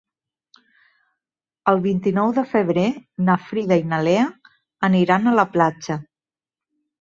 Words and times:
El 1.73 1.83
vint-i-nou 1.83 2.33
de 2.37 2.43
febrer 2.53 2.85
na 3.27 3.35
Frida 3.51 3.79
i 3.83 3.85
na 3.93 4.01
Lea 4.09 4.25
aniran 4.89 5.27
a 5.27 5.35
la 5.43 5.47
platja. 5.53 6.01